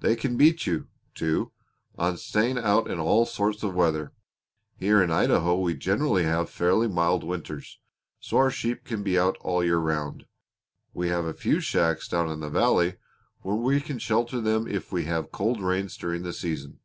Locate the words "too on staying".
1.14-2.58